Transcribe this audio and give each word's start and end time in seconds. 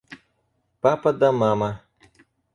Папа 0.81 1.13
да 1.19 1.31
мама. 1.43 1.69